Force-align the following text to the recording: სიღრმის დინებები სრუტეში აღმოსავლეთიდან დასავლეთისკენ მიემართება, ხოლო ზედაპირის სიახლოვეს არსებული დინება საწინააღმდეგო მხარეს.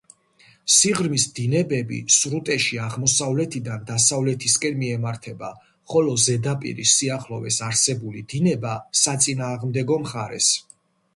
სიღრმის 0.75 1.25
დინებები 1.39 1.97
სრუტეში 2.13 2.77
აღმოსავლეთიდან 2.85 3.83
დასავლეთისკენ 3.89 4.79
მიემართება, 4.79 5.49
ხოლო 5.93 6.15
ზედაპირის 6.27 6.95
სიახლოვეს 7.01 7.61
არსებული 7.67 8.23
დინება 8.33 8.73
საწინააღმდეგო 9.03 9.99
მხარეს. 10.07 10.49